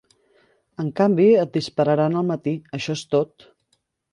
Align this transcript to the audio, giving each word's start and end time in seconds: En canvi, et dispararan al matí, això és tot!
En 0.83 0.87
canvi, 0.99 1.27
et 1.43 1.53
dispararan 1.57 2.17
al 2.23 2.27
matí, 2.33 2.57
això 2.79 2.99
és 2.99 3.05
tot! 3.13 3.51